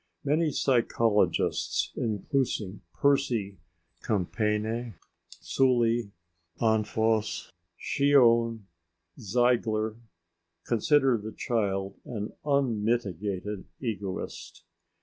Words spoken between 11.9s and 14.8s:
an unmitigated egoist.